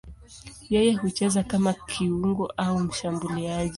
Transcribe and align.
Yeye 0.73 0.91
hucheza 0.99 1.43
kama 1.43 1.73
kiungo 1.73 2.45
au 2.57 2.79
mshambuliaji. 2.79 3.69